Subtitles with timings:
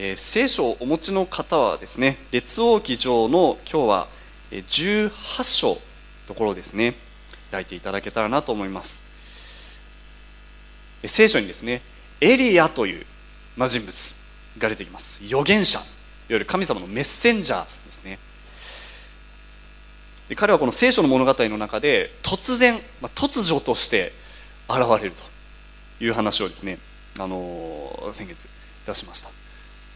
[0.00, 4.06] えー、聖書をお持ちの方はですね列王記上の今日は
[4.52, 5.76] 18章
[6.28, 6.94] ところですね
[7.50, 9.02] 開いていただけたらなと思います。
[11.04, 11.82] 聖書にですね
[12.20, 13.06] エリアという、
[13.56, 14.14] ま人物
[14.58, 15.20] が出てきます。
[15.24, 15.86] 預言者いわ
[16.28, 18.18] ゆる神様のメッセンジャーですね。
[20.28, 24.12] で彼はこの聖書の物語の中で突然、まあ、突如として
[24.68, 25.14] 現れる
[25.98, 26.78] という話をですね、
[27.18, 28.46] あの、先月
[28.86, 29.47] 出しました。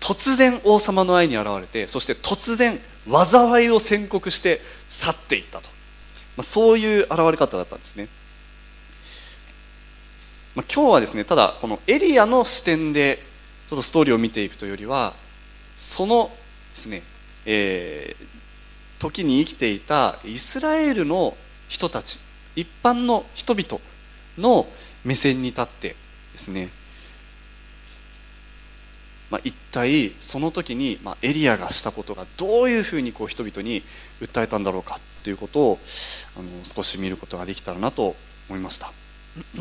[0.02, 5.68] 突然王様の愛に現れてそして突然災いを宣告して去っていったと、
[6.36, 8.08] まあ、そういう現れ方だったんですね、
[10.56, 13.20] まあ、今日はですねただこのエリアの視点で
[13.70, 15.12] ちょっとストーリーを見ていくというよりは
[15.78, 16.30] その
[16.72, 17.02] ですね、
[17.46, 21.36] えー、時に生きていたイスラエルの
[21.68, 22.18] 人たち
[22.56, 23.80] 一般の人々
[24.36, 24.66] の
[25.04, 25.94] 目線に立ってで
[26.38, 26.68] すね
[29.32, 33.82] まあ、一体その時に、まあ、エリアがしたことがどういうふうにこう人々に
[34.20, 35.78] 訴えたんだろうかということを
[36.36, 38.14] あの少し見ることができたらなと
[38.50, 38.92] 思いました。
[38.92, 39.58] ち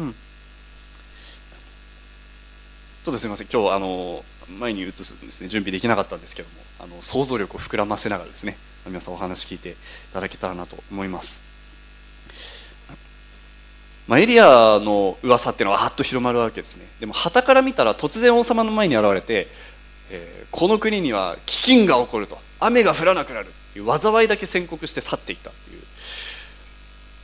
[3.07, 4.25] ょっとすみません今日あの
[4.59, 9.75] 前に移すですね準備できなかったんですけどもあの想像力を膨らませながらですね皆さんお話聞いてい
[10.11, 11.49] ただけたらなと思います。
[14.07, 19.47] まあ、エリアの噂っていうのはわっと広まるわけですねでも旗から見たら突然王様の前に現れて、
[20.11, 22.37] えー、この国には飢饉が起こると。
[22.59, 23.47] 雨が降らなくなる。
[23.99, 25.81] 災いだけ宣告して去っていったっていう、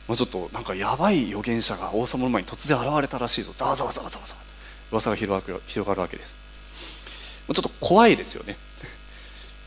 [0.08, 3.52] まあ、ちょっとなんかやばい預言者が王様の前に突然現れたらしいぞ。
[3.54, 4.48] ざわざわざわざわざわ
[4.90, 8.56] 噂が広がる広がるわけですちょっと怖いですよね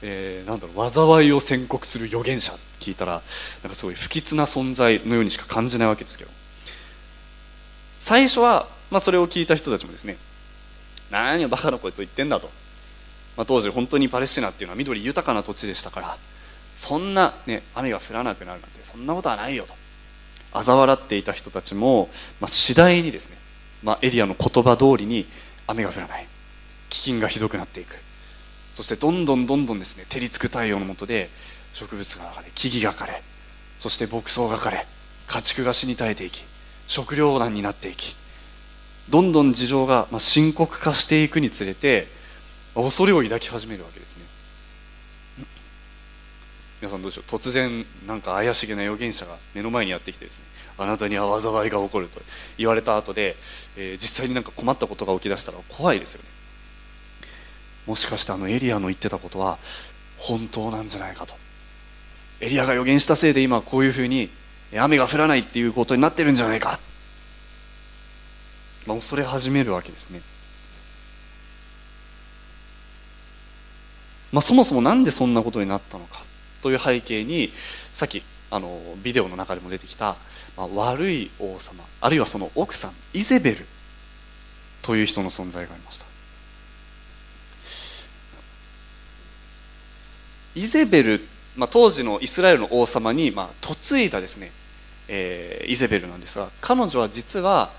[0.03, 3.21] えー、なんだろう災いを宣告する預言者聞いたら
[3.61, 6.31] なんかすごい不吉な存在のようにしか感じないわけですけど
[7.99, 10.17] 最初は、まあ、それを聞いた人たちもですね
[11.11, 12.49] 何をバカなこと言ってんだと、
[13.37, 16.15] まあ、当時本当にパレスチナっていうのは緑豊かな土地でしたから
[16.75, 19.73] そんな、ね、雨が降らなくなるなんてそんなことはないよと。
[20.53, 22.09] 嘲笑っていた人たちも、
[22.41, 23.37] まあ、次第にですね、
[23.83, 25.25] まあ、エリアの言葉通りに
[25.65, 26.25] 雨が降らない。
[26.89, 27.95] 飢饉がひどくなっていく。
[28.75, 31.29] そしてどんどんどんどんですね照りつく太陽の下で
[31.73, 33.21] 植物が流れ木々が枯れ
[33.79, 34.85] そして牧草が枯れ
[35.27, 36.43] 家畜が死に絶えていき
[36.87, 38.15] 食糧難になっていき
[39.09, 42.07] どんどん事情が深刻化していくにつれて
[42.75, 44.25] 恐れを抱き始めるわけですね。
[46.81, 47.25] 皆さんどうでしょう。
[47.25, 50.45] 突然なんか怪しげな預言者が目の前にやってきてですね。
[50.77, 52.21] あなたには災いが起こると。
[52.57, 53.35] 言われた後で、
[53.77, 56.29] えー、実際になんか困ったことが起きだしたら怖いですよね。
[57.87, 59.57] もしかしてあのエリアの言ってたことは
[60.17, 61.33] 本当なんじゃないかと。
[62.39, 64.29] エリアが予言したせいで今こういうふうに
[64.75, 66.79] 雨が降らないっていうことになってるんじゃないか、
[68.87, 70.21] まあ、恐れ始めるわけですね、
[74.31, 76.21] まあ、そもそも何でそんなことになったのか
[76.61, 77.51] という背景に
[77.93, 80.15] さっきあのビデオの中でも出てきた、
[80.57, 83.65] まあ、悪い王様あるいはその奥さんイゼベル
[84.81, 86.05] という人の存在がありました。
[90.53, 91.21] イゼベル、
[91.55, 93.49] まあ、当時のイスラエルの王様に、まあ、
[93.89, 94.51] 嫁いだですね
[95.13, 97.69] えー、イゼベルなんですが彼女は実は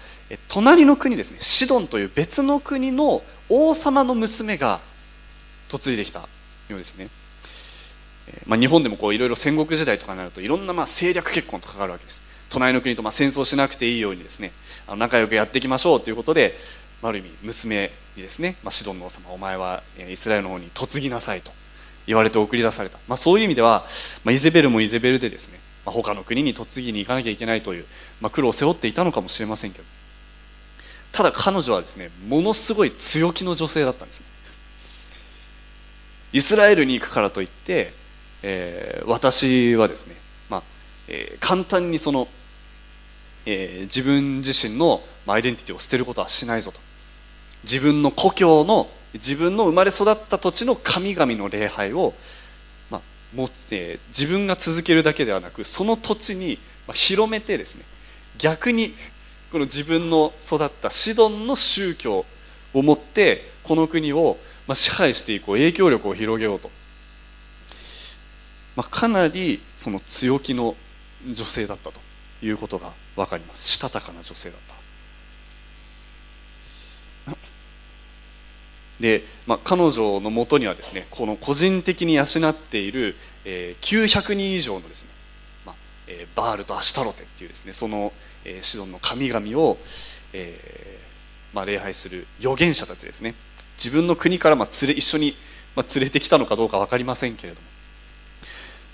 [0.48, 4.80] 隣の国ですねシドンという別の国の王様の娘が
[5.70, 6.28] 嫁いできた。
[6.72, 7.09] ようですね、
[8.28, 12.22] え、まあ、日本でもいろいろ戦国時代とかになるといろんなまあ政略結婚とかがあるわけです。
[12.50, 14.53] 隣の国とまあ戦争しなくていいようにですね
[14.87, 16.55] あの仲良くやっていきましょうということで、
[17.00, 21.50] まあ、ある意味娘にですね、まあ、シドンの王様お前はイスラエルの方に嫁ぎなさいと
[22.06, 23.87] 言われて送り出された、まあ、そういう意味では、
[24.25, 27.84] まあ、イゼベルもイゼベルでですねまあ、他の国に嫁ぎに行かなきゃいけないという、
[28.21, 29.84] まあ、苦労を背負っていたのかもしれませんけど。
[31.12, 34.21] ただ彼女はですねものすごい強気の女性だったんです。
[34.21, 34.27] ね
[36.32, 37.93] イスラエルに行くからといって、
[38.43, 40.15] えー、私はですね、
[40.48, 40.62] まあ
[41.09, 42.26] えー、簡単にその、
[43.47, 46.81] えー、自分自身のアイデンティティを捨てることはしないぞと。
[47.65, 52.15] 自分の故郷の自分の生まれ育った土地の神々の礼拝を
[52.91, 53.01] まあ
[53.36, 56.59] もって自分が続けるだけではなくその土地に
[56.95, 57.84] 広めてですね
[58.39, 58.95] 逆に
[59.53, 62.24] この自分の育ったシドンの宗教
[62.72, 66.70] を持ってこの国をまあ支配していこう影響力を広げようと、
[68.76, 70.74] まあ、かなりその強気の
[71.26, 72.00] 女性だったと
[72.42, 73.68] いうことが分かります。
[73.68, 74.82] したたかな女性だった。
[79.03, 85.08] で、まあ、彼女のもとにはですねこの個人的に養っている、えー、900人以上のですね、
[85.66, 85.74] まあ
[86.06, 88.12] えー、バールとアシュタロテっていうですねその、
[88.47, 89.76] えー、シドンの神々を、
[90.32, 93.34] えーまあ、礼拝する預言者たちですね。
[93.82, 95.34] 自分の国からまあ連れ一緒に
[95.74, 97.66] まあ、連れてきたのかどうか分かりませんけれども。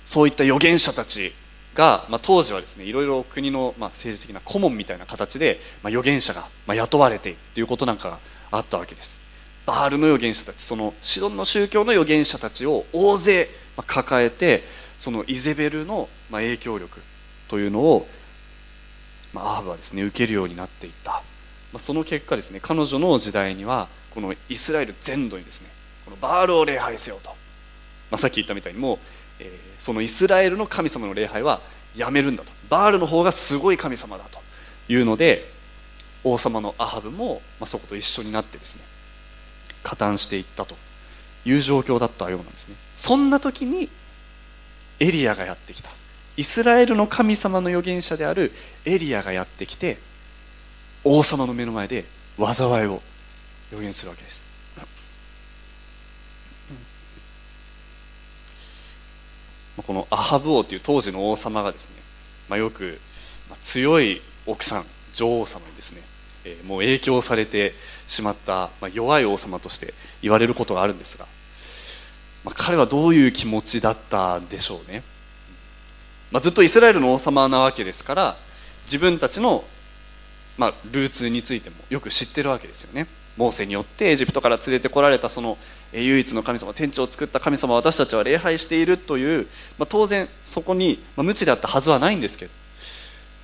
[0.06, 1.32] そういった預言者たち
[1.74, 8.18] が、まあ、当時はですねいろいろ国の、まあ、政治的な顧問みたいな形で、まあ、預言者が、まあ、雇われているということなんかが
[8.52, 9.18] あったわけです。
[9.66, 13.48] バールの預言者たちそのシドンの宗教の預言者たちを大勢
[13.86, 14.62] 抱えて
[14.98, 17.02] そのイゼベルのま影響力
[17.48, 18.08] というのを、
[19.34, 21.18] まあ、アーブはですね受けるようになっていった、ま
[21.74, 25.68] あ、その結果ですね彼女の時代にはこのイスラエル全土にですね
[26.04, 27.30] このバールを礼拝せよと、
[28.10, 28.98] まあ、さっき言ったみたいにもう、
[29.40, 31.60] えー、そのイスラエルの神様の礼拝は
[31.96, 32.52] やめるんだと。
[32.68, 34.38] バールの方がすごい神様だと。
[34.90, 35.42] いうので
[36.24, 38.82] 王様のアハブも、まあ、そこと一緒になってですね
[39.82, 40.74] 加担していったと。
[41.46, 42.74] いう状況だったようなんですね。
[42.96, 43.88] そんな時に
[45.00, 45.88] エリアがやってきた。
[46.36, 48.52] イスラエルの神様の預言者である
[48.84, 49.96] エリアがやってきて
[51.04, 52.04] 王様の目の前で
[52.38, 53.00] 災いを
[53.72, 54.48] 予言するわけです。
[59.86, 62.02] このアハブ王という当時の王様がですね、
[62.50, 62.98] まあ、よく
[63.62, 64.84] 強い奥さん
[65.14, 66.02] 女王様にですね
[66.44, 67.72] え、もう影響されて
[68.06, 71.26] しまった、まあ、弱い王様として言われることがあるんですが、
[72.44, 75.02] まあ、彼はどういう気持ちだったでしょうね、
[76.32, 78.36] まあ、ずっとイスラエルの王様なわけですから
[78.84, 79.62] 自分たちの、
[80.56, 83.06] まあ、ルーツについてもよく知ってるわけですよね。
[83.38, 85.56] モーセによってエジプトから連れてこられたその
[85.92, 89.46] 唯一の神様天地を作った神様私たちは礼拝しているという、
[89.78, 92.50] まあ、当然そこに、まあ、無知であったはずはないんですけど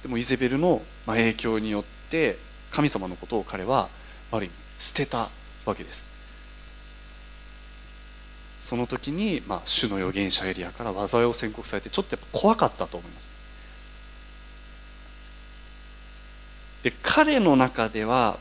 [0.02, 2.36] でもイゼベルの、影響によって
[2.70, 3.88] 神様のことを彼は
[4.32, 5.28] ある意味捨てた
[5.64, 6.12] わけです。
[8.62, 13.34] その時に、まあ、主の預言者エリアから災いを宣告されてちょっとやっぱ怖かったと思います。
[16.82, 18.36] で彼の中では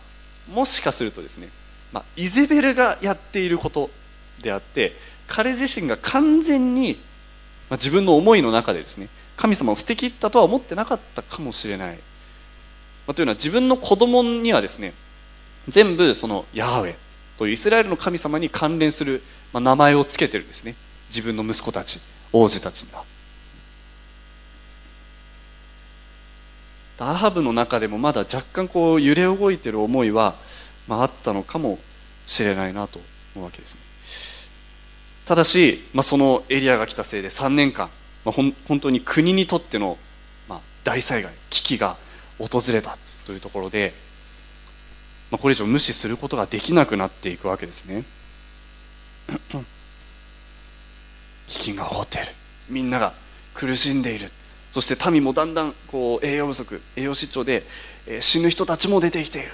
[0.51, 1.47] もしかするとですね、
[1.93, 3.89] まあ、イゼベルがやっていること
[4.41, 4.91] であって
[5.27, 6.97] 彼自身が完全に、
[7.69, 9.07] まあ、自分の思いの中でですね
[9.37, 11.97] 神様を捨てきったとは思ってなかったかもしれない。
[13.07, 14.93] まというのは自分の子供にはですね
[15.67, 16.95] 全部そのヤハウェ
[17.37, 20.75] というイスラエルの神様に関連する、ま名前を付けてるんですね
[21.09, 21.99] 自分の息子たち
[22.31, 23.03] 王子たちには
[26.99, 30.35] アハブの中でもまだ若干こう揺れ動いてる思いは、
[30.87, 31.79] まあ、あったのかも
[32.27, 32.99] しれないなと
[33.35, 33.81] 思うわけですね。
[35.25, 37.89] ただし、まあ、そのエリアが来たせいで3年間、
[38.25, 39.97] まあ、ほん本当に国にとっての、
[40.49, 41.95] まあ、大災害危機が
[42.39, 43.93] 訪れたというところで、
[45.31, 48.03] まあ、これ以上無視することができなくなっていくわけですね。
[51.47, 52.27] 飢饉が起こっている。
[52.69, 53.13] みんなが
[53.53, 54.29] 苦しんでいる。
[54.73, 57.61] そして民もだんだんこう栄養不足栄養失調で、
[58.07, 59.49] えー、死ぬ人たちも出てきている。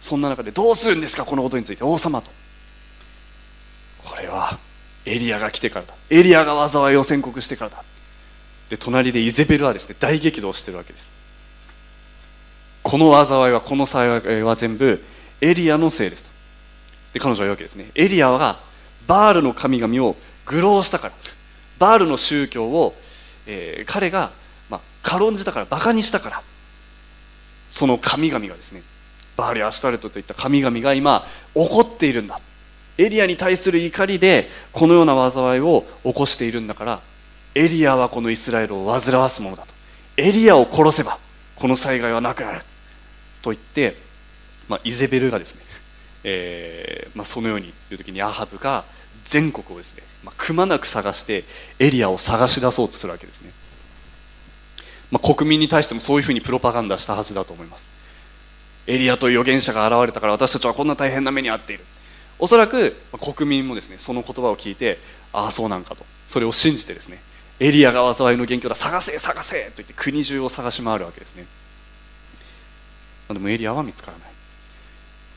[0.00, 2.30] そんな中でどうするんですかこのことについて王様と。
[3.98, 4.58] これは
[5.04, 5.92] エリアが来てからだ。
[6.08, 7.82] エリアが災いを宣告してからだ。
[8.70, 12.80] で隣でイゼベルはですね大激怒してるわけです。
[12.82, 14.98] この災いはこの災いは全部
[15.42, 16.30] エリアのせいですと。
[17.12, 17.90] で彼女は言うわけですね。
[17.94, 18.56] エリアが
[19.06, 20.16] バールの神々を
[20.46, 21.12] 愚弄したから。
[21.78, 22.94] バールの宗教を、
[23.48, 24.30] えー、彼が、
[24.70, 26.42] まあ、軽んじたからバカにしたから
[27.70, 28.82] その神々がですね
[29.36, 31.24] バールやアシュタルトといった神々が今
[31.54, 32.40] 怒っているんだ。
[32.98, 37.00] エリアに対する怒りでこのような災いを起こしているんだから
[37.54, 39.72] エリアはこのイスラエルを煩わすものだと。
[40.16, 41.18] エリアを殺せば
[41.54, 42.60] この災害はなくなる。
[43.40, 43.94] と言って、
[44.68, 45.62] まあ、イゼベルがですね、
[46.24, 48.84] えーまあ、そのように言う時にアハブが
[49.28, 51.44] 全国をですね、まあ、くまなく探して
[51.78, 53.50] エリアを探し出そうとするわけですね、
[55.10, 57.88] まあ、国民に対してもそういうふうにプロパガンダしたはずだと思います。
[58.86, 61.84] エリアという預言者が現れたから私たちはこんな大変な目に遭っている。
[62.38, 64.98] おそらく国民もですねその言葉を聞いて
[65.32, 66.06] ああそうなんかと。
[66.26, 67.18] それを信じてですね
[67.60, 68.74] エリアが災いの元凶だ。
[68.74, 71.44] 探せ探せと言って国中を探し回るわけですね。
[73.28, 74.28] でもエリアは見つからない。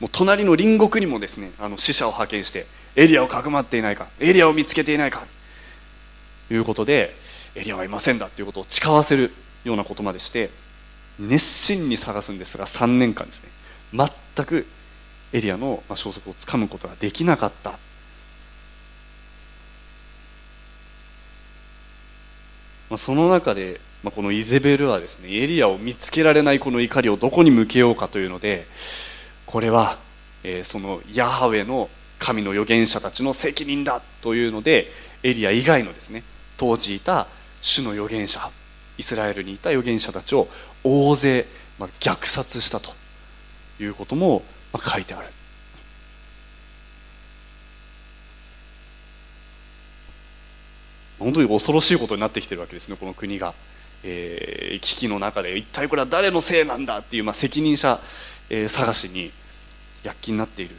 [0.00, 5.24] もう隣の隣国にもですねあの死者を派遣してエリアをかくまっていないかエリアを見つけていないか
[6.48, 7.14] ということで
[7.54, 9.32] エリアはいませんだということを誓わせる
[9.64, 10.50] ようなことまでして
[11.18, 13.50] 熱心に探すんですが3年間ですね。
[14.34, 14.66] 全く
[15.32, 17.72] エリアの消息をつかむことができなかった。
[22.90, 28.66] まあ、その中で、まあ、このイゼベルはですねエリアを見つけられないこの怒りをどこに向けようかというので
[29.46, 29.96] これは、
[30.44, 31.88] えー、そのヤハウェの
[32.22, 34.86] 神の預言者たちの責任だというので
[35.24, 36.22] エリア以外のですね
[36.56, 37.26] 当時いた
[37.60, 38.48] 主の預言者
[38.96, 40.46] イスラエルにいた預言者たちを
[40.84, 41.46] 大勢、
[41.80, 42.92] まあ、虐殺したと
[43.80, 44.42] いうことも、
[44.78, 45.26] 書いてある。
[51.18, 53.54] 本当に恐ろしいことになってきてるわけですねこの国が、
[54.02, 58.00] えー、危機の中で一体これは誰のせいなんだっていう、まあ、責任者、
[58.50, 59.30] えー、探しに
[60.02, 60.74] 躍起になっている。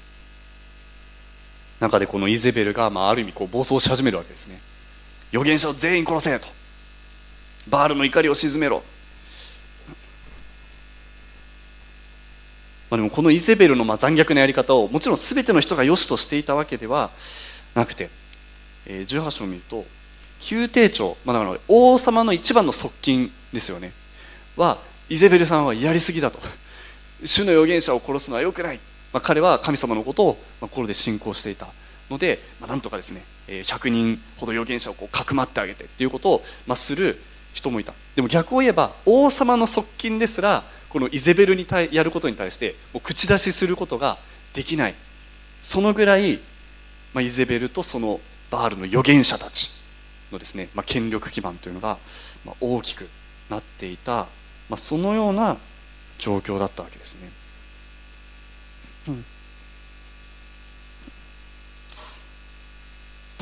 [1.83, 4.59] 中でこのイゼベルが、まあ、ある意味こう暴走し始めるわけですね。
[5.31, 6.47] 預言者を全員殺せと。
[7.69, 8.81] バールの怒りを鎮めろ。
[12.89, 17.09] まあ、でもこのイゼベルのまあ残虐なやり方をもちろん全ての人が良しとしていたわけでは
[17.73, 18.09] なくて、
[18.87, 19.83] えー、18章を見ると
[20.51, 23.91] 宮廷長、まあ、だから王様の一番の側近ですよね。
[24.55, 24.77] は
[25.09, 26.39] イゼベルさんはやりすぎだと。
[27.25, 28.79] 主の預言者を殺すのはよくない、
[29.13, 31.67] まあ、彼は神様のことを心で信仰していた
[32.09, 37.17] ので、まあ、なんとかですね100人ほど預言者をこうかくまってあげてっていうことを、まあ、する
[37.53, 37.93] 人もいた。
[38.15, 44.17] でも逆を言えば王様の側近ですらこのイゼベルに対やることに対してもう口出しすることが
[44.53, 44.95] できない。
[45.61, 46.39] そのぐらい、
[47.13, 48.19] まあ、イゼベルとその
[48.51, 49.71] バールの預言者たち
[50.31, 51.97] のですね、まあ、権力基盤というのが、
[52.45, 53.07] ま、大きく
[53.49, 54.27] なっていた、
[54.69, 55.57] まあ、そのような
[56.19, 57.42] 状況だったわけですね。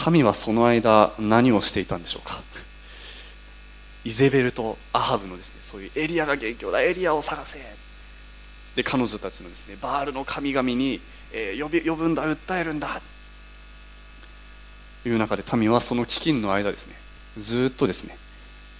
[0.09, 2.41] 民はその間何をしていたんでしょうか？
[4.03, 7.59] イゼベルとアハブのですねそういうエリアが元凶だエリアを探せ。
[8.75, 11.01] で彼女たちのですねバールの神々に、
[11.33, 13.01] えー、呼び呼ぶんだ訴えるんだ。
[15.03, 16.95] という中で民はその飢饉の間ですね
[17.37, 18.17] ずっとですね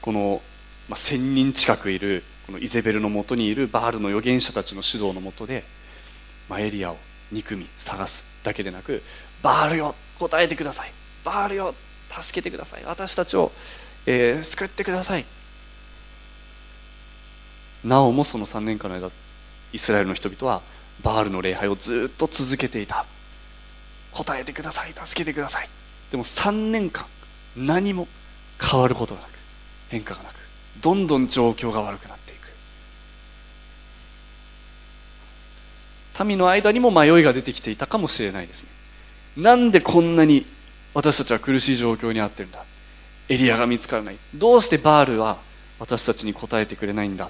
[0.01, 0.41] この、
[0.87, 5.63] まあ、1000人近くいるこのイゼベルのもとにいるバールの預言者たちの指導のもとで、
[6.51, 6.97] まあ、エリアを
[7.31, 9.01] 憎み探すだけでなく
[9.41, 10.91] バールよ答えてください。
[11.23, 11.73] バールよ
[12.09, 12.83] 助けてください。
[12.85, 13.51] 私たちを
[14.07, 15.25] えー、救ってください。
[17.85, 19.09] なおもその3年間の間
[19.73, 20.61] イスラエルの人々は
[21.03, 23.05] バールの礼拝をずっと続けていた。
[24.11, 25.69] 答えてください助けてください。
[26.11, 27.05] でも3年間
[27.55, 28.07] 何も
[28.59, 29.31] 変わることがなく
[29.89, 30.33] 変化がなく
[30.81, 32.40] どんどん状況が悪くなっていく。
[36.23, 38.63] 民の間にも迷いが出てきていたかもしれないです
[39.37, 39.43] ね。
[39.43, 40.45] なんでこんなに
[40.93, 42.63] 私たちは苦しい状況にあってるんだ。
[43.29, 44.17] エリアが見つからない。
[44.35, 45.37] どうしてバールは
[45.79, 47.29] 私たちに答えてくれないんだ。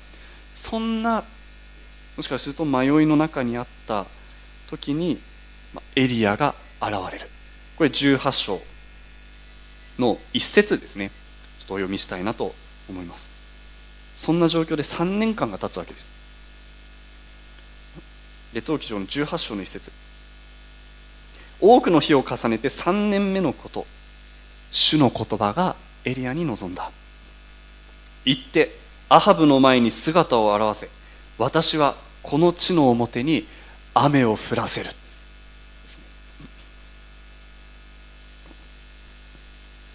[0.53, 1.23] そんな
[2.17, 4.05] もしかすると迷いの中にあった
[4.69, 5.19] 時に
[5.95, 7.27] エリアが現れる。
[7.77, 8.61] これ18章
[9.99, 11.09] の一節ですね。
[11.59, 12.53] ちょっとお読みしたいなと
[12.89, 13.31] 思います。
[14.15, 16.10] そんな状況で3年間が経つわけです。
[18.53, 19.91] 列王記上の18章の一節。
[21.59, 23.85] 多くの日を重ねて3年目のこと。
[24.71, 26.91] 主の言葉がエリアに臨んだ。
[28.25, 28.75] 行って
[29.09, 30.89] アハブの前に姿を現せ。
[31.37, 33.45] 私はこの地の表に
[33.93, 34.89] 雨を降らせる。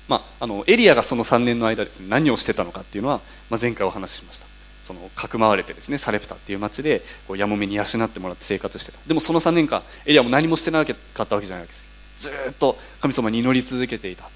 [0.08, 3.20] まあ、あのエリアがその3年の間ですね何をしてたのかっていうのは、
[3.50, 4.45] まあ、前回お話ししました。
[4.86, 8.98] そのかくまわれてですねサレプタっていう町でこうやもめに養ってもらって生活してた。
[9.06, 14.28] でもその3年間エリアも何もしてなかったわけじゃないわけですずっと神様に祈り続けていた。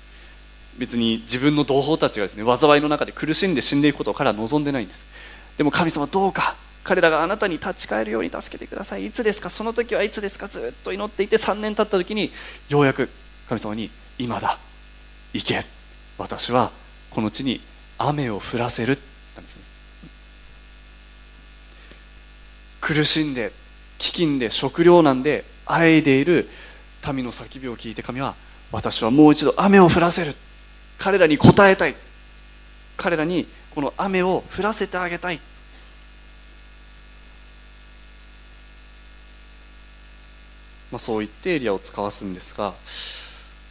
[0.79, 5.05] 別に自分の同胞たちがですね災いの中で苦しんで死んでいくことを彼は望んでないんです。
[5.59, 9.07] でも神様どうか彼らがあなたに立ち返るように助けてください。
[9.07, 9.51] いつですか？
[9.51, 10.49] その時はいつですか？
[10.49, 12.31] ずっと祈っていて3年経った時に
[12.69, 13.11] ようやく
[13.49, 14.59] 神様に今だ。
[15.35, 15.65] 行け。
[16.17, 16.71] 私は
[17.11, 17.61] この地に
[17.99, 18.99] 雨を降らせる。
[19.35, 19.63] なんですね。
[22.91, 23.53] 苦しんで
[24.01, 26.49] 飢饉で食糧難であえいでいる
[27.15, 28.35] 民の叫びを聞いて神は
[28.73, 30.35] 私はもう一度雨を降らせる。
[30.99, 31.95] 彼らに応えたい。
[32.97, 35.39] 彼らにこの雨を降らせてあげたい。
[40.91, 42.75] まあ、そう言ってエリアを使わすんですが、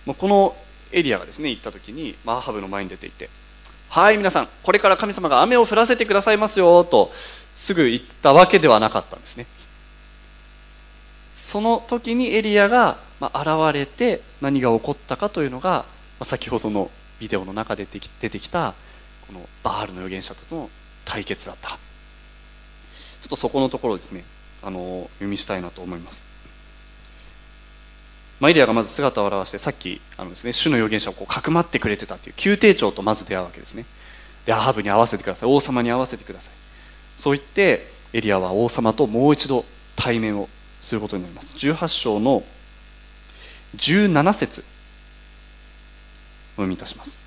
[0.05, 0.55] まあ、この
[0.93, 3.29] エリアがですね行った時に、まあ、アハブの前に出ていて
[3.89, 7.11] 「はい皆さんこれから神様が雨を降らせてくださいますよ」と
[7.59, 9.45] すぐ言ったわけではなかったんですね。
[11.35, 15.83] その時にエリアが現れて何が起こったかというのが
[16.23, 16.89] 先ほどの
[17.19, 18.73] ビデオの中で出てきた
[19.27, 20.69] このバールの預言者との
[21.03, 21.71] 対決だった。
[21.71, 21.75] ちょ
[23.25, 24.23] っとそこのところですね
[24.63, 26.25] あの読みしたいなと思います。
[28.39, 33.83] マイリアがまず姿を現してさっきあのです、ね、主の預言者をこうかくまってくれてたっていう宮廷長とまず出会うわけですね。
[34.45, 35.49] でアハブに合わせてください。
[35.49, 36.58] 王様に合わせてください。
[37.19, 39.65] そう言ってエリアは王様ともう一度
[39.97, 40.47] 対面を
[40.79, 41.51] することになります。
[41.57, 42.43] 18章の
[43.75, 44.63] 17節
[46.53, 47.19] お読みいたします。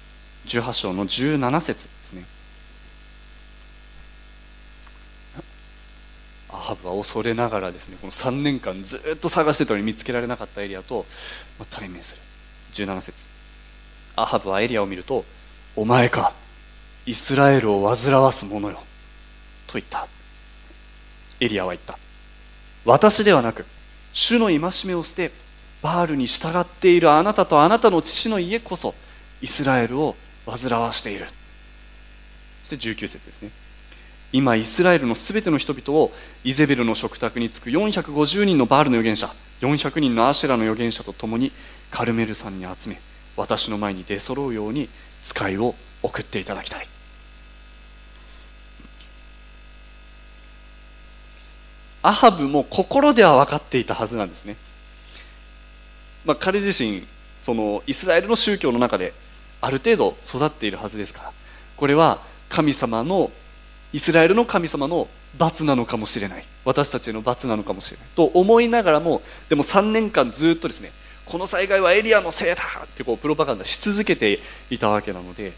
[0.47, 2.25] 18章の17節ですね。
[6.49, 11.05] アハブは恐れながらですねこの3年間ずっと探してたのに見つけられなかったエリアと
[11.71, 12.87] 対面する。
[12.87, 13.13] 17節。
[14.17, 15.27] アハブはエリアを見ると
[15.77, 16.33] お前か
[17.05, 18.83] イスラエルを煩わす者よ。
[19.73, 20.07] と言った。
[21.41, 21.99] エリアは言った。
[22.85, 23.65] 私ではなく
[24.13, 25.31] 主の戒めを捨て
[25.83, 28.95] バールに従っているあなたとあなたの父の家こそ
[29.41, 30.15] イスラエルを
[30.47, 31.27] 煩わしている。
[32.65, 33.51] そして19節ですね。
[34.33, 36.11] 今イスラエルのすべての人々を
[36.45, 41.53] イゼベルの食卓に着く450人のバールの預言者400人のアシェラの預言者と共に
[41.91, 42.97] カルメル山に集め
[43.37, 44.89] 私の前に出揃うように
[45.23, 46.92] 使いを送っていただきたい。
[52.03, 54.57] アハブも心では分かっていたはずなんですね、
[56.25, 57.03] まあ、彼自身
[57.41, 59.13] そのイスラエルの宗教の中で
[59.61, 61.33] ある程度育っているはずですから
[61.77, 62.19] これは
[62.49, 63.31] 神様の
[63.93, 65.07] イスラエルの神様の
[65.39, 66.45] 罰なのかもしれない。
[66.65, 68.07] 私たちへの罰なのかもしれない。
[68.15, 70.91] と思いながらもでも3年間ずっとですね
[71.27, 74.39] この災害はエリアのせいだってこうプロパガンダし続けて
[74.71, 75.53] いたわけなので、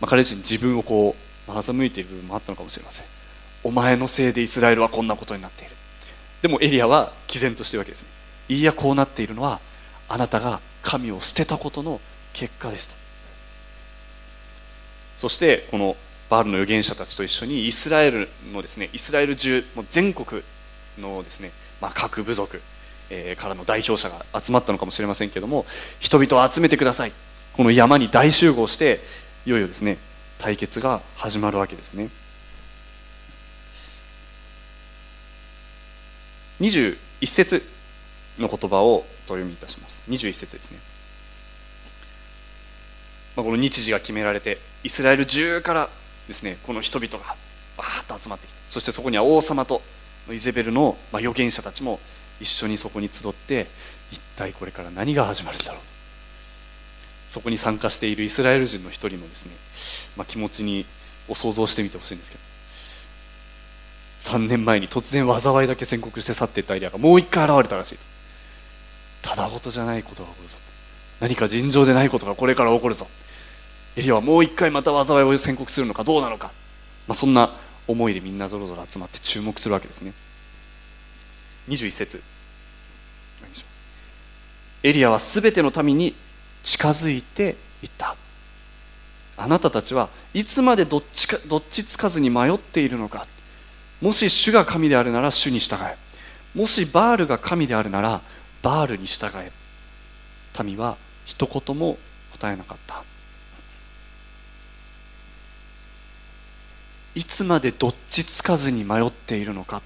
[0.00, 1.14] まあ、彼自身自分をこ
[1.48, 3.17] う欺いている部分もあったのかもしれません。
[3.68, 5.72] お前のせいでイスラエルはこんなことになっている。
[6.40, 8.02] でもエリアは毅然としているわけです
[8.48, 8.56] ね。
[8.56, 9.60] いいやこうなっているのは
[10.08, 12.00] あなたが神を捨てたことの
[12.32, 12.88] 結果です
[15.20, 15.96] とそしてこの
[16.30, 20.40] バールの預言者たちと一緒にイスラエルのですねイスラエル中もう全国
[20.98, 21.50] のですね、
[21.82, 22.58] まあ、各部族、
[23.10, 25.66] え、からの代表者が集まったのかもしれませんけども
[26.00, 27.12] 人々を集めてください。
[27.54, 29.00] この山に大集合して
[29.44, 29.98] いよいよですね
[30.38, 32.08] 対決が始まるわけですね。
[36.60, 37.62] 21節
[38.38, 40.10] の言葉をお読みいたします。
[40.10, 40.78] 21節ですね、
[43.36, 45.88] まあ、この日時が決められてイスラエル中から
[46.26, 49.82] ですねこの人々がわーっと集まってきてそしてそこには王様と
[50.32, 51.98] イゼベルの、預言者たちも
[52.38, 53.66] 一緒にそこに集って
[54.12, 55.80] 一体これから何が始まるんだろう
[57.28, 59.52] そこに参加しているイスラエル人の一人のですね、
[60.16, 60.84] まあ、気持ちに
[61.28, 62.47] を想像してみてほしいんですけど。
[64.28, 67.98] 3年前に突然災いだけ宣告して去っていったエリアがもう一回現れたらしい。
[69.22, 70.58] ただごとじゃないことが起こるぞ。
[71.20, 73.06] 何か尋常でないことがこれから起こるぞ。
[73.96, 76.50] エリアはもう一回また災いを宣告するのかどうなのか、
[77.08, 77.50] まあ、そんな
[77.88, 80.12] 思いでみんなぞろぞろ集まって注目するわけですね。
[81.68, 82.22] 21節。
[84.82, 86.14] エリアはすべての民に
[86.62, 88.14] 近づいていった。
[89.38, 93.26] あなたたちはいつまでどっちかどっちつかずに迷っているのか。
[94.00, 95.96] もし主が神であるなら主に従え。
[96.54, 98.20] もしバールが神であるなら
[98.62, 99.52] バールに従え。
[100.62, 101.98] 民は一言も
[102.32, 103.02] 答えなかった。
[107.14, 109.78] いつまでどっちつかずに迷っているのか。
[109.78, 109.82] っ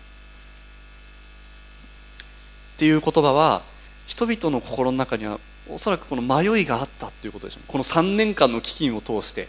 [2.79, 3.62] ていう言葉は
[4.07, 5.38] 人々の心の中には
[5.70, 7.64] おそらくこの迷いがあったということでしょう。
[7.68, 9.48] この3年間の飢饉を通して。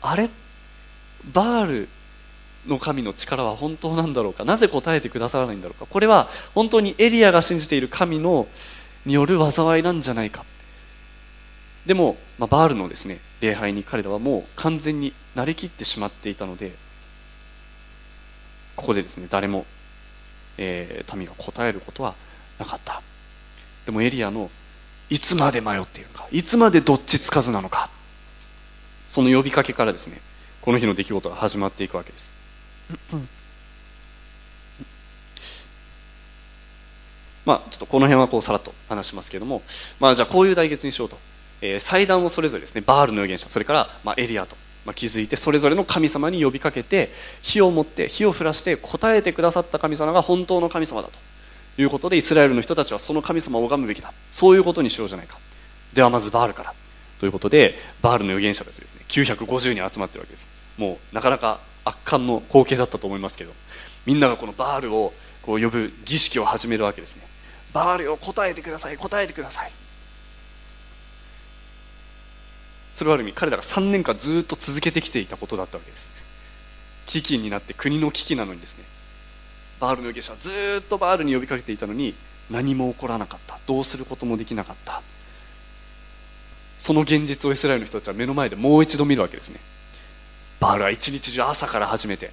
[0.00, 0.30] あれ？
[1.34, 1.88] バール
[2.68, 4.44] の神の力は本当なんだろうか？
[4.44, 5.86] なぜ答えてくださらないんだろうか？
[5.86, 8.46] これは本当にエリアが信じている神の
[9.06, 10.44] による災いなんじゃないか。
[11.86, 16.72] でも、まあ、バールのですね礼拝に彼らはもう完全になりきってしまっていたので
[18.76, 19.64] ここでですね誰も、
[20.58, 22.14] えー、民が答えることは
[22.58, 23.00] なかった。
[23.86, 24.50] でもエリアの
[25.08, 26.26] いつまで迷っているか？
[26.30, 27.88] いつまでどっちつかずなのか？
[29.06, 30.20] その呼びかけからですね
[30.60, 32.30] この日の出来事が始まっていくわけです。
[37.44, 39.62] まあちょっとこの辺はこうさらっと話しますけれども
[40.00, 41.16] まあじゃあこういう代決にしようと、
[41.62, 44.56] えー、祭壇をそれぞれですねバールの預言者それから、まあ、エリアと。
[44.86, 47.10] まあ、気づいてそれぞれの神様に呼びかけて
[47.42, 51.14] 火を持って火を降らして答えてくださった神様が本当の神様だと。
[51.82, 54.12] いうことでイスラエルの人たちはその神様を拝むべきだ。
[54.30, 55.38] そういうことにしようじゃないか。
[55.92, 56.74] ではまずバールから。
[57.20, 60.46] ということでバールの預言者たちですね950人集まってるわけです。
[60.76, 63.52] もうなかなか圧巻の光景だったと思いますけど
[64.06, 67.22] みんながこのバールをこう呼ぶ儀式を始めるわけですね。
[67.72, 69.70] バールを答えてください答えてください。
[72.94, 77.06] それはある意味彼らが3年間ずっと続けてきていたことだったわけです。
[77.06, 78.84] 危機になって国の危機なのにですね
[79.80, 82.14] バールの預言者はずっとバールに呼びかけていたのに
[82.50, 83.58] 何も起こらなかった。
[83.66, 85.02] どうすることもできなかった。
[86.78, 89.77] その現実をイスラエルの人たちは目の前でもう一度見るわけですね。
[90.60, 90.78] バー。
[90.78, 92.30] ルは一日中朝から始めて。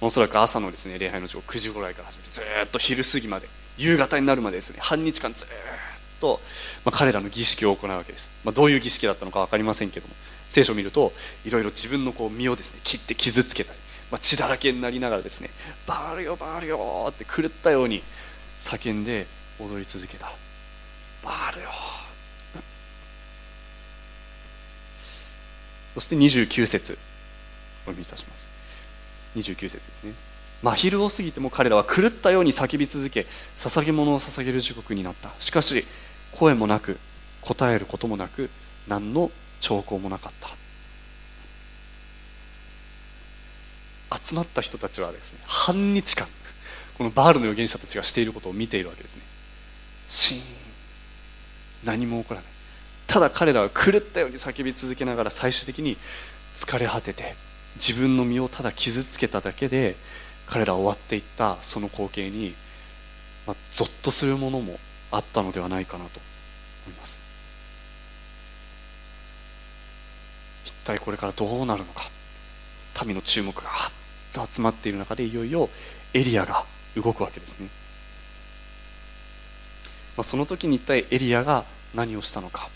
[0.00, 3.46] おそらく朝のですね礼拝の時間9時ぐらいから始めてずっと昼過ぎまで
[3.78, 5.48] 夕方になるまでですね半日間ずっ
[6.20, 6.38] と、
[6.84, 10.14] まあ、彼らの儀式を行うわけです、まあ、どういう儀式だったのか分かりませんけども
[10.50, 11.12] 聖書を見ると
[11.46, 13.78] いろいろ自分のこう身をですね切って傷つけたり、
[14.10, 15.48] まあ、血だらけになりながらですね
[15.88, 18.02] 「バールよバールよ」って狂ったように
[18.62, 19.26] 叫んで
[19.58, 20.26] 踊り続けた
[21.24, 21.70] 「バールよ」
[25.96, 26.92] そして29節。
[26.92, 26.96] お
[27.86, 29.38] 読みいたします。
[29.38, 30.12] 29節ですね。
[30.62, 33.24] 真昼を過ぎても彼らは狂ったように叫び続け
[33.58, 35.30] 捧げ物を捧げる時刻になった。
[35.40, 35.86] しかし
[36.32, 36.98] 声もなく
[37.40, 38.50] 答えることもなく
[38.88, 39.30] 何の
[39.62, 40.50] 兆候もなかった。
[44.18, 46.28] 集まった人たちはですね半日間
[46.98, 49.22] このバールの預言者たちがしていることを見ているわけですね。
[50.10, 50.42] シーン。
[51.84, 52.55] 何も起こらない。
[53.06, 55.96] ただ彼らは狂ったように叫び続けながら最終的に
[56.54, 57.34] 疲れ果てて
[57.76, 59.94] 自分の身をただ傷つけただけで
[60.48, 62.52] 彼ら終わっていったその光景に、
[63.46, 64.74] まあ、ゾッとするものも
[65.12, 66.20] あったのではないかなと。
[66.86, 67.20] 思います
[70.66, 72.02] 一体これからどうなるのか
[73.04, 73.92] 民の注目がはっ
[74.32, 75.68] と集まっている中でいよいよ
[76.14, 76.64] エリアが
[76.96, 77.68] 動くわけですね、
[80.16, 81.64] まあ、その時に一体エリアが
[81.94, 82.68] 何をしたのか、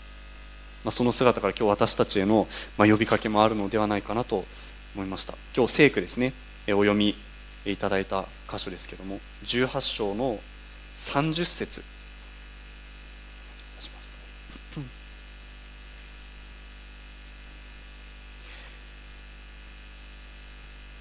[0.83, 4.45] まあ、その姿から今日私たちへの、ま呼びかけもあるのではないかなと
[4.95, 5.33] 思いました。
[5.55, 6.33] 今日聖句ですね。
[6.67, 7.15] お読み
[7.65, 9.19] いただいた箇所ですけども。
[9.45, 10.39] 18章の
[10.97, 11.83] 30節。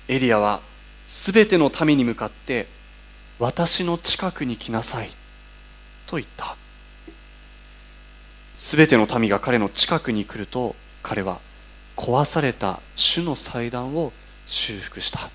[0.09, 0.61] エリアは
[1.07, 2.67] すべての民に向かって
[3.39, 5.11] 私の近くに来なさい。
[6.09, 6.57] と言った。
[8.61, 11.39] すべての民が彼の近くに来ると彼は
[11.97, 14.13] 壊された主の祭壇を
[14.47, 15.31] 修復した。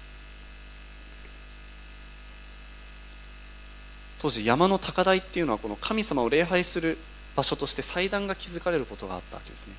[4.22, 7.00] 当時山の高台っていうのはこの神様を礼拝する
[7.36, 9.74] 場所として祭壇が築かれることがあったわけですね。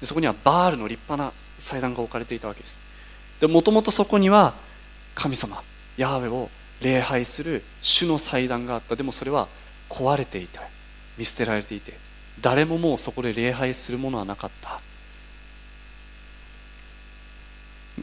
[0.00, 3.38] でそこにはバールの立派な祭壇が置かれていたわけです。
[3.42, 4.54] でもともとそこには
[5.14, 5.62] 神様
[5.98, 6.48] ヤーウェを
[6.80, 8.96] 礼拝する主の祭壇があった。
[8.96, 9.48] でもそれは
[9.90, 10.58] 壊れていて
[11.18, 11.92] 見捨てられていて
[12.40, 14.80] 誰ももうそこで礼拝するものはなかった。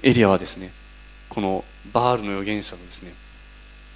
[0.03, 0.69] エリアはですね
[1.29, 1.63] この
[1.93, 3.11] バールの預言者のですね、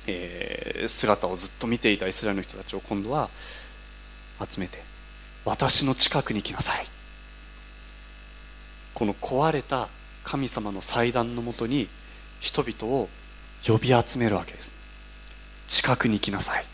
[0.07, 3.29] えー、姿をずっと見ていたイスラエルの人たちを今度は
[4.49, 4.79] 集めて
[5.45, 6.85] 私の近くに来なさい。
[8.93, 9.87] この壊れた
[10.23, 11.87] 神様の祭壇のもとに
[12.39, 13.09] 人々を
[13.65, 14.71] 呼び集めるわけです。
[15.67, 16.65] 近くに来なさい。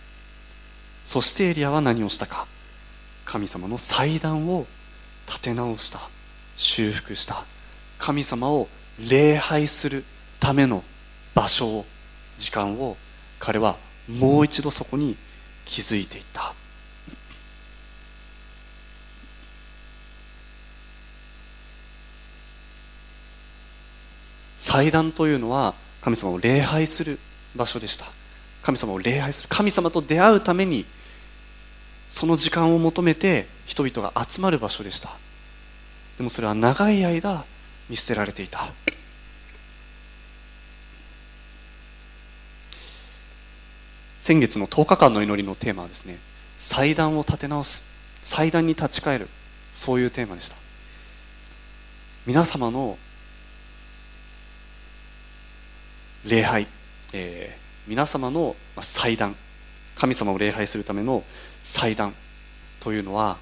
[1.04, 2.46] そしてエリアは何をしたか。
[3.30, 4.66] 神様の祭壇を
[5.28, 6.00] 立て直した
[6.58, 7.44] 修復した。
[8.00, 8.68] 神様を
[9.08, 10.04] 礼拝する
[10.40, 10.84] ための
[11.36, 11.86] 場所を
[12.40, 12.98] 時間を
[13.40, 13.76] 彼は
[14.20, 15.16] もう一度そこに
[15.68, 16.56] 築いていった。
[24.58, 27.20] 祭壇というのは神様を礼拝する
[27.56, 28.08] 場所でした。
[28.64, 30.84] 神様を礼拝する神様と出会うために
[32.10, 35.10] その時間を求めて人々が集まる場所でした。
[36.18, 37.46] でもそれは長い間
[37.90, 38.68] 見捨てられていた。
[44.20, 46.18] 先月の10日間の祈りのテーマはですね
[46.58, 47.84] 祭壇を立て直す
[48.22, 49.28] 祭壇に立ち返る
[49.74, 50.56] そういうテーマでした。
[52.28, 52.98] 皆様の
[56.28, 56.68] 礼拝、
[57.14, 59.36] えー、皆様の祭壇
[59.96, 61.24] 神様を礼拝するための
[61.70, 62.14] 祭壇
[62.82, 63.38] というのは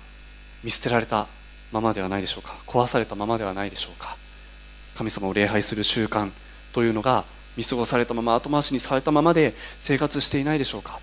[0.63, 1.27] 見捨てられた
[1.71, 2.55] ままではないでしょうか。
[2.67, 4.17] 壊されたままではないでしょうか。
[4.97, 6.29] 神様を礼拝する習慣
[6.73, 7.23] というのが
[7.55, 10.99] 見過ごされたまま後回しにされたままで生活していないでしょうか。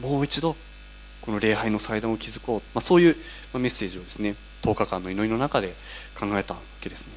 [0.00, 0.56] もう一度
[1.22, 3.16] この礼拝の祭壇を築こう、まあ、そういう
[3.54, 5.68] メッセージをですね10日間の祈りの中で
[6.18, 7.14] 考えたわけですね。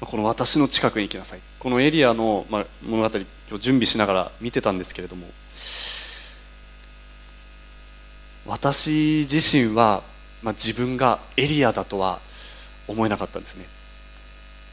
[0.00, 1.40] この私の近くに来なさい。
[1.58, 5.26] このエリアの、まあ、物語今日準備しながら見てたんですけれども
[8.46, 10.02] 私自身は、
[10.42, 12.18] まあ、自分がエリアだとは
[12.86, 13.64] 思えなかったんですね。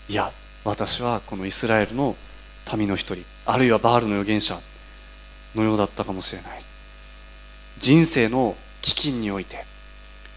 [0.08, 0.32] いや
[0.64, 2.16] 私はこのイスラエルの
[2.78, 4.58] 民の一人あるいはバールの預言者
[5.56, 6.62] のようだったかもしれない。
[7.80, 9.58] 人生の飢饉において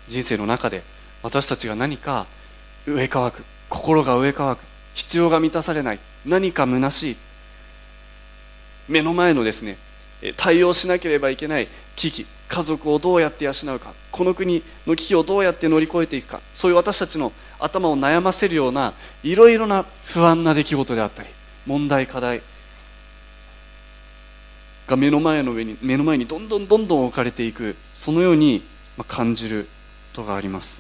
[0.08, 0.82] 人生の中で
[1.22, 2.26] 私たちが何か
[2.87, 4.58] 上乾く心が上乾く
[4.98, 5.98] 必要が満たされない。
[6.26, 7.16] 何か虚しい。
[8.88, 9.76] 目の前のですね
[10.37, 12.26] 対応しなければいけない危機。
[12.48, 13.92] 家族をどうやって養うか。
[14.11, 16.40] この国の危機をどうやって乗り越えていくか。
[16.52, 21.28] そういう私たちの頭を悩ませるようないろいろな不安な出来事であったり
[21.66, 22.40] 問題課題
[24.87, 27.76] が目の前の上に目の前にどんどんどんどん置かれていく。
[27.94, 28.62] そのように
[29.06, 29.68] 感じる
[30.14, 30.77] ことがあります。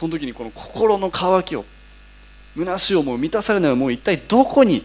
[0.00, 1.64] その時にこの心の渇きを
[2.56, 4.82] 虚しい思い満たされない思い一体どこに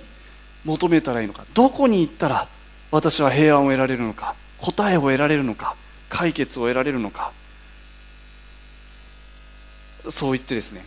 [0.66, 2.50] 求めたらいいのかどこに行ったら
[2.92, 5.78] 私は平安を得られるのか答えを得られるのか
[6.10, 7.32] 解決を得られるのか。
[10.10, 10.82] そう言ってですね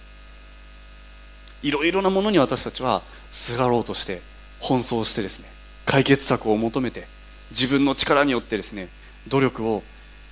[1.66, 4.18] いろいろなものに私たちはすがろうとして
[4.60, 5.48] 奔走してですね
[5.86, 7.04] 解決策を求めて
[7.50, 8.88] 自分の力によってですね
[9.28, 9.82] 努力を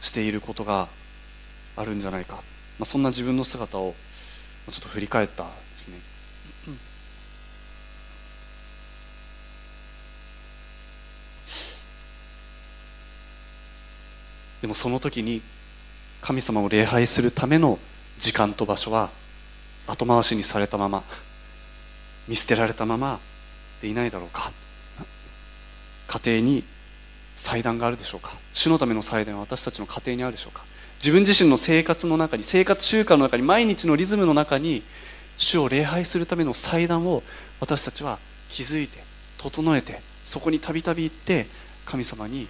[0.02, 0.86] していることが
[1.78, 2.36] あるんじゃないか、
[2.78, 3.94] まあ、そんな自分の姿を
[4.70, 5.98] ちょっと振り返ったですね、
[14.62, 15.40] でもその時に
[16.20, 17.78] 神様を礼拝するための
[18.18, 19.10] 時間と場所は
[19.86, 21.02] 後回しにされたまま
[22.28, 23.20] 見捨てられたまま
[23.80, 24.50] でいないだろうか。
[26.08, 26.64] 家庭に
[27.36, 28.32] 祭壇があるでしょうか。
[28.52, 30.64] 主のための祭壇は私たちの家庭にあるでしょうか。
[30.98, 34.82] 自分自身の生活の中に生活習慣の中に毎日のリズムの中に
[35.36, 37.22] 主を礼拝するための祭壇を
[37.60, 38.18] 私たちは
[38.50, 38.98] 築いて
[39.38, 41.46] 整えてそこにたびたび行って
[41.84, 42.46] 神様に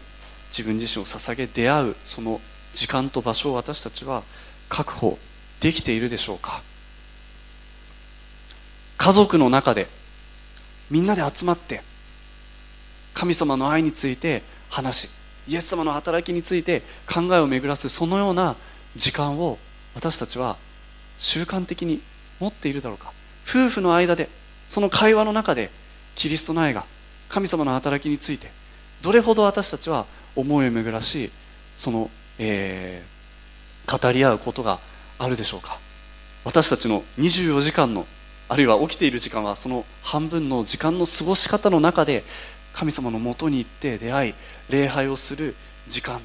[0.50, 2.40] 自分自身を捧げ出会うその
[2.74, 4.22] 時間と場所を私たちは
[4.68, 5.18] 確保
[5.61, 6.62] できているでしょうか。
[8.98, 9.87] 家族の中で
[10.90, 11.82] みんなで集まって
[13.14, 15.09] 神様の愛について話し
[15.48, 16.82] イエス様の働きについて
[17.12, 18.56] 考えを巡らすそのような
[18.96, 19.59] 時間を
[19.94, 20.56] 私たちは
[21.18, 22.00] 習慣的に
[22.40, 23.12] 持っているだろうか。
[23.48, 24.28] 夫婦の間で
[24.68, 25.70] その会話の中で
[26.16, 26.85] キリストの愛が
[27.28, 28.50] 神様の働きについて
[29.02, 31.30] どれほど私たちは思いを巡らし
[31.76, 34.78] その、えー、語り合うことが
[35.18, 35.78] あるでしょうか。
[36.44, 38.04] 私たちの24時間の
[38.48, 42.22] あるいは起きている時間はその半分の時間の過ごし方の中で
[42.77, 44.35] 神様のもとに行って出会い
[44.71, 45.55] 礼拝をする
[45.89, 46.21] 時間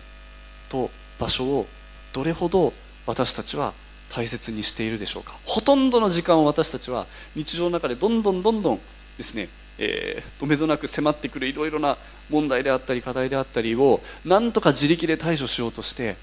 [0.70, 1.66] と場所を
[2.14, 2.74] どれほど
[3.08, 3.74] 私たちは
[4.14, 5.34] 大切にしているでしょうか。
[5.46, 8.80] ほとんどの時間を私たちは日常の中でどんどんどんどん
[9.18, 9.48] ですね、
[9.80, 11.98] えー、止めどなく迫ってくるいろいろな
[12.30, 16.18] 問題であったり課題であったりをなんとか自力で対処しようとして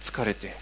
[0.00, 0.54] 疲れて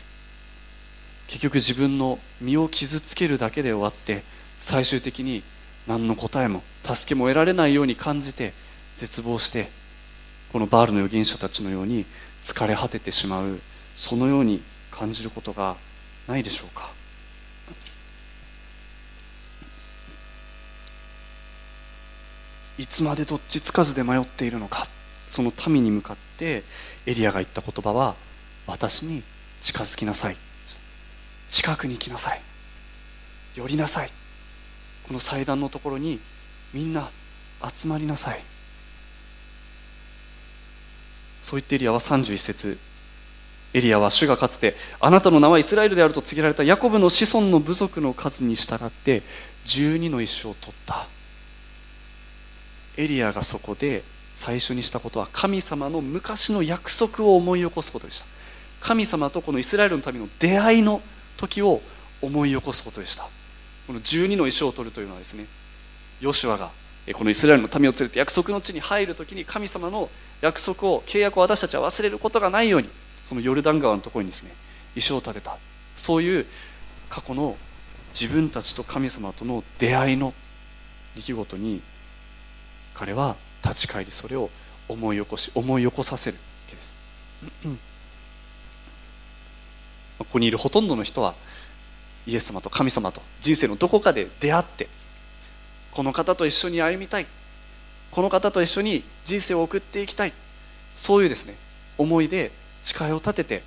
[1.26, 4.22] 結局自分の身を傷つけるだけで終わって
[4.58, 5.42] 最終的に
[5.86, 8.52] 何の答えも助けも得られないように感じて
[8.96, 9.68] 絶望して
[10.52, 12.04] このバールの預言者たちのように
[12.44, 13.58] 疲れ果ててしまう
[13.96, 15.76] そのように感じることが
[16.28, 16.90] ないでしょうか。
[22.76, 24.86] いつまでどっちつかずで迷っているのか
[25.30, 26.64] その民に向かって
[27.06, 28.16] エリアが言った言葉は
[28.66, 29.22] 私に
[29.62, 30.36] 近づきなさい。
[31.50, 32.40] 近くに来なさい。
[33.54, 34.23] 寄りなさい。
[35.06, 36.18] この祭壇のところに
[36.72, 37.08] みんな
[37.62, 38.40] 集まりなさい。
[41.42, 42.78] そう言ってエリアは31節。
[43.74, 49.22] エリアは主がかつてあなたの名はイスラエルであると告げられたヤコブの子孫の部族の数に従って
[49.66, 51.06] 12の石を取った。
[52.96, 54.02] エリアがそこで
[54.34, 58.26] 最初にしたことは神様の昔の約束を思い起こすことでした。
[58.80, 61.00] 神様とこのイスラエルの民の出会いの
[61.36, 61.80] 時を
[62.22, 63.28] 思い起こすことでした。
[63.86, 65.46] この12の石を取るというのはですね
[66.20, 66.70] ヨシュアが
[67.12, 70.08] このイスラエルの民を連れて約束の地に入る時に神様の
[70.40, 72.88] 約束を契約を私たちは忘れることがないように
[73.22, 74.50] そのヨルダン川のところにですね
[74.96, 75.56] 石を建てた
[75.96, 76.46] そういう
[77.10, 77.56] 過去の
[78.18, 80.32] 自分たちと神様との出会いの
[81.16, 81.80] 出来事に
[82.94, 84.50] 彼は立ち返りそれを
[84.88, 86.96] 思い起こし思い起こさせるわけです。
[90.18, 91.34] ここにいるほとんどの人は
[92.26, 94.88] イエス様と神様と人生のどこかで出会って
[95.92, 97.26] この方と一緒に歩みたい
[98.10, 100.32] この方と一緒に人生を送っていきたい
[100.94, 101.54] そういうですね
[101.98, 102.50] 思いで
[102.82, 103.62] 誓いを立てて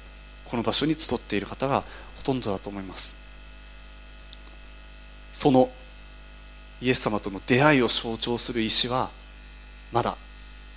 [0.45, 1.81] この場所に集っている方が
[2.17, 3.15] ほとんどだと思います。
[5.31, 5.69] その
[6.81, 9.09] イエス様との出会いを象徴する石は
[9.91, 10.15] まだ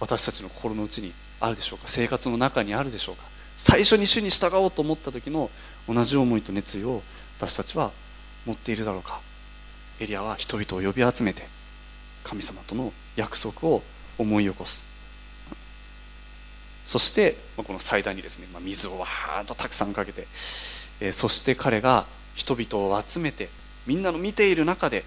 [0.00, 3.22] 私たちの心の内にあるでしょうか生活の中にあるでしょうか。
[3.56, 5.50] 最初に主に従おうと思った時の
[5.86, 7.02] 同じ思いと熱意を
[7.40, 7.90] 私たちは
[8.44, 9.18] 持っているだろうか。
[9.98, 11.42] エリアは人々を呼び集めて
[12.22, 13.82] 神様との約束を
[14.18, 14.84] 思い起こす。
[16.84, 23.48] そしてこの祭壇にですね水をわーっとたくさんかけてそして彼が人々を集めて
[23.86, 25.04] みんなの見ている中で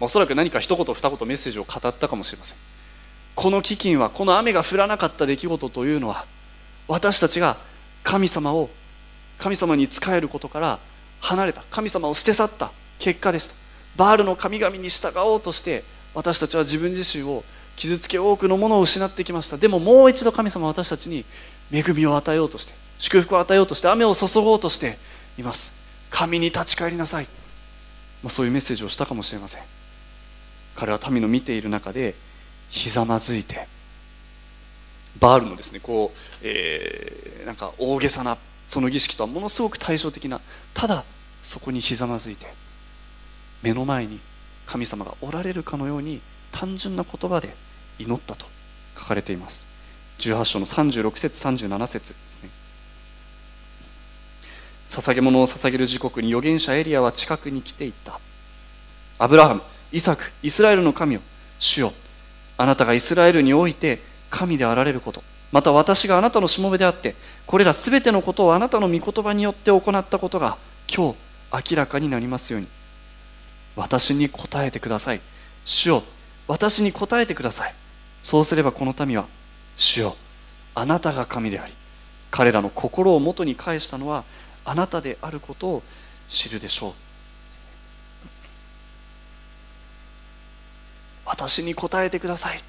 [0.00, 2.58] おそらく何か一言二言メッセージを語ったかもしれません。
[3.34, 6.26] この飢饉はこの雨が降らなかった出来事というのは
[6.86, 7.56] 私たちが
[8.02, 8.68] 神様を
[9.38, 10.78] 神様に仕えることから
[11.20, 11.62] 離れた。
[11.70, 12.70] 神様を捨て去った。
[12.98, 13.54] 結果ですと
[13.96, 15.82] バールの神々に従おうとして
[16.14, 17.42] 私たちは自分自身を
[17.76, 19.58] 傷つけ多くのものを失ってきました。
[19.58, 21.24] でももう一度神様は私たちに
[21.72, 24.96] 恵みを与えようとして祝福を与えようとして雨を注ごうとして
[25.38, 26.08] います。
[26.10, 27.24] 神に立ち返りなさい、
[28.22, 29.62] まあ、そういうメッセージをしたかもしれません。
[30.76, 32.14] 彼は民の見ている中で
[32.70, 33.66] ひざまずいて
[35.20, 40.40] バールのですねこう、えー、なんか大げさなその儀式とはものすごく対照的な。
[40.74, 41.04] ただ
[41.42, 42.46] そこにひざまずいて
[43.62, 44.18] 目の前に
[44.66, 46.20] 神様がおられるかのように
[46.52, 47.48] 単純な言葉で
[47.98, 48.44] 祈ったと
[48.98, 49.66] 書かれています。
[50.18, 52.50] 18章の36節37節ですね。
[54.88, 58.18] 捧げ物を捧げる時刻に預言者エリアは近くに来ていった。
[59.18, 61.20] アブラハムイサクイスラエルの神を
[61.58, 61.92] 主よ
[62.58, 63.98] あなたがイスラエルにおいて
[64.30, 67.14] 神であられることまた私があなたのしもべであって
[67.46, 70.56] これらすべてのことをあなたの御言葉によって行ったことが
[70.92, 72.66] 今日明らかになりますように。
[73.76, 75.20] 私に答えてください。
[75.64, 76.02] 主よ
[76.48, 77.74] 私に答えてください。
[78.22, 79.26] そうすればこの民は
[79.76, 80.16] 主よ
[80.74, 81.72] あなたが神であり
[82.30, 84.24] 彼らの心を元に返したのは
[84.64, 85.82] あなたであることを
[86.28, 86.92] 知るでしょう。
[91.24, 92.60] 私に答えてください。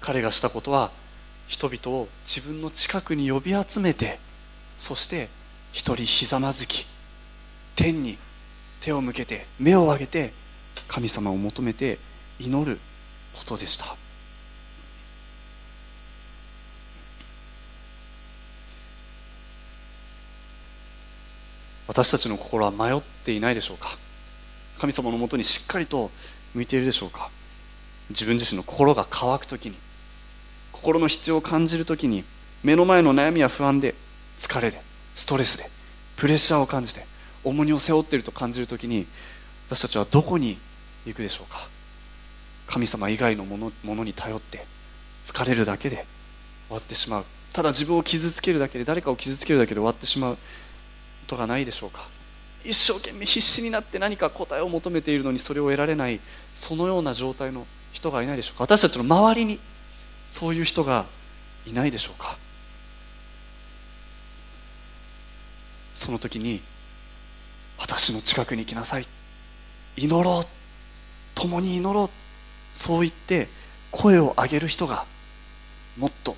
[0.00, 0.92] 彼がしたことは
[1.48, 4.18] 人々を自分の近くに呼び集めて
[4.78, 5.28] そして
[5.72, 6.86] 一人ひざまずき
[7.76, 8.18] 天に
[8.82, 10.30] 手を向けて目を上げて
[10.88, 11.98] 神様を求めて
[12.40, 12.78] 祈る
[13.38, 13.84] ことでした。
[21.88, 23.96] 私たちの心は迷っていないでしょうか？
[24.80, 26.10] 神様のもとにしっかりと
[26.54, 27.30] 向いているでしょうか？
[28.10, 29.76] 自分自身の心が乾く時に
[30.76, 32.22] 心の必要を感じる時に
[32.62, 33.94] 目の前の悩みや不安で
[34.38, 34.78] 疲れで
[35.14, 35.64] ストレスで
[36.16, 37.02] プレッシャーを感じて
[37.44, 39.06] 重荷を背負っていると感じる時に
[39.68, 40.58] 私たちはどこに
[41.06, 41.58] 行くでしょうか？
[42.66, 44.60] 神様以外のものものに頼って
[45.24, 46.04] 疲れるだけで
[46.68, 47.24] 終わってしまう。
[47.52, 50.40] ただ自分を傷つけるだけで誰かを傷つけるだけで終わってしまうこ
[51.26, 52.02] とがないでしょうか？
[52.64, 56.20] 一生懸命必死になって何か答えを求めているのにそれを得られない
[56.54, 58.64] そのような状態の人がいないでしょうか？
[58.64, 59.58] 私たちの周りに。
[60.38, 61.06] そういう人が
[61.66, 62.36] いないでしょうか？
[65.94, 66.60] その時に
[67.78, 69.06] 私の近くに来なさい。
[69.96, 70.46] 祈ろう。
[71.34, 72.10] 共に祈ろう。
[72.76, 73.48] そう言って
[73.90, 75.06] 声を上げる人が
[75.98, 76.36] もっと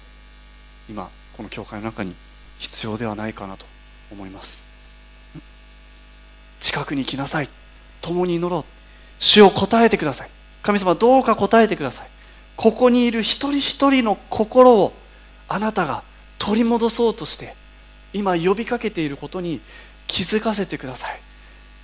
[0.88, 2.14] 今この教会の中に
[2.60, 3.66] 必要ではないかなと
[4.12, 4.62] 思います。
[6.60, 7.48] 近くに来なさい。
[8.00, 8.64] 共に祈ろう。
[9.18, 10.30] 主を答えてください。
[10.62, 12.08] 神様どうか答えてください。
[12.58, 14.92] ここにいる一人一人の心を
[15.48, 16.02] あなたが
[16.40, 17.54] 取り戻そうとして
[18.12, 19.60] 今呼びかけていることに
[20.08, 21.20] 気づかせてください。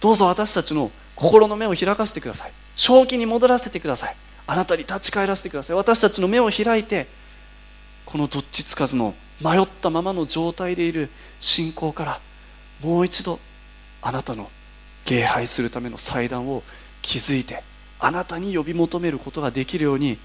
[0.01, 2.53] どうぞ私たちの心の目を開かせてください。
[2.75, 4.17] 正気に戻らせてください。
[4.49, 5.77] あなたに立ち返らせてください。
[5.77, 7.07] 私たちの目を開いて
[8.05, 11.09] このどっちつかずの迷ったままの状態でいる
[11.39, 12.21] 信仰から
[12.83, 13.39] もう一度
[14.03, 14.51] あなたの
[15.09, 16.65] 礼拝するための祭壇を
[17.03, 17.63] 築いて
[18.01, 20.19] あなたに呼び求めることができるように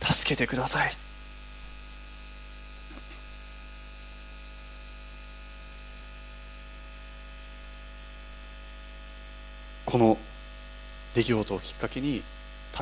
[0.00, 0.92] 助けてください。
[9.86, 10.18] この
[11.14, 12.22] 出来事をきっかけに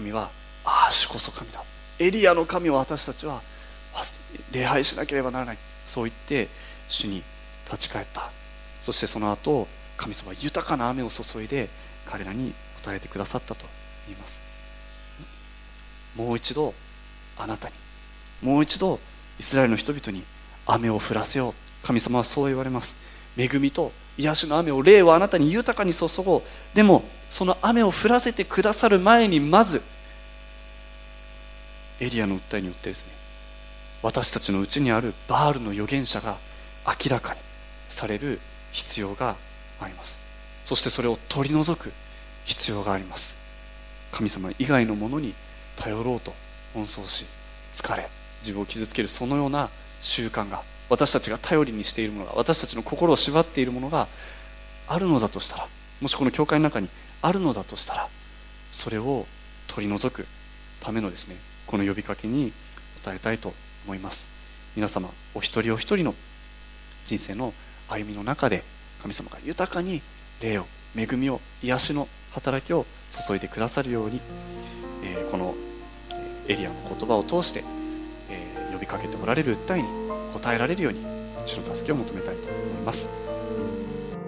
[0.02, 0.28] 民は
[0.64, 1.62] ああ主こそ神だ。
[2.00, 3.40] エリアの神を私たちは
[4.52, 5.56] 礼拝しなければならない。
[5.86, 6.48] そう言って
[6.88, 7.22] 主に
[7.70, 8.22] 立ち返った。
[8.82, 11.68] そしてその後神様は豊かな雨を注いで
[12.10, 12.52] 彼らに
[12.84, 13.60] 答えてくださったと
[14.08, 16.16] 言います。
[16.16, 16.74] もう一度
[17.38, 17.74] あなたに。
[18.42, 18.98] もう一度
[19.38, 20.22] イスラエルの人々に
[20.66, 21.86] 雨を降らせよう。
[21.86, 22.96] 神様はそう言われます。
[23.38, 26.42] 恵みと癒しの雨を霊をあなたに豊かに注ごう。
[26.74, 29.82] でもその雨を降らせてくださる前にまず
[32.00, 33.12] エリアの訴えによってですね
[34.02, 36.36] 私たちのうちにあるバールの預言者が
[36.86, 37.40] 明らかに
[37.88, 38.38] される
[38.72, 39.34] 必要が
[39.80, 40.66] あります。
[40.66, 41.90] そしてそれを取り除く
[42.46, 44.10] 必要があります。
[44.12, 45.34] 神様以外のものに
[45.78, 46.32] 頼ろうと
[46.76, 47.24] 奔走し
[47.82, 48.02] 疲れ
[48.42, 49.68] 自分を傷つけるそのような
[50.00, 50.60] 習慣が
[50.90, 54.06] 私たちが頼りにしているものが私たちの心を縛っているものが
[54.88, 55.66] あるのだとしたら
[56.00, 56.88] もしこの教会の中に
[57.22, 58.08] あるのだとしたら
[58.70, 59.24] それを
[59.68, 60.26] 取り除く
[60.80, 62.52] ためのですねこの呼びかけに
[63.06, 63.52] 応えたいと
[63.86, 64.36] 思います。
[64.76, 66.14] 皆様お一人お一人の
[67.06, 67.54] 人生の
[67.88, 68.62] 歩みの中で
[69.00, 70.02] 神様が豊かに
[70.42, 72.84] 霊を恵みを癒しの働きを
[73.26, 74.20] 注いでくださるように、
[75.02, 75.54] えー、この
[76.48, 77.62] エリアの言葉を通して、
[78.30, 81.00] えー、呼びかけておられる訴えに応えられるように
[81.46, 83.08] 主の助けを求めたいと思います。